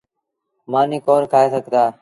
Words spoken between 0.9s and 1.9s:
ڪون کآئي سگھتآ۔